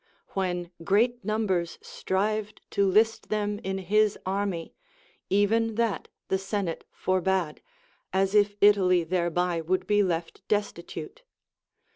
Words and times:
When 0.29 0.71
great 0.83 1.23
numbers 1.23 1.77
strived 1.83 2.61
to 2.71 2.87
list 2.87 3.29
them 3.29 3.59
in 3.59 3.77
his 3.77 4.17
army, 4.25 4.73
even 5.29 5.75
that 5.75 6.07
the 6.27 6.39
senate 6.39 6.85
forbade, 6.89 7.61
as 8.11 8.33
if 8.33 8.55
Italy 8.61 9.03
thereby 9.03 9.61
would 9.61 9.85
be 9.85 10.01
left 10.01 10.41
desti 10.47 10.87
tute. 10.87 11.21